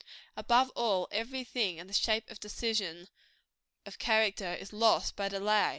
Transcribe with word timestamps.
Above 0.35 0.71
all, 0.71 1.07
every 1.11 1.43
thing 1.43 1.77
in 1.77 1.85
the 1.85 1.93
shape 1.93 2.27
of 2.31 2.39
decision 2.39 3.07
of 3.85 3.99
character 3.99 4.51
is 4.55 4.73
lost 4.73 5.15
by 5.15 5.29
delay. 5.29 5.69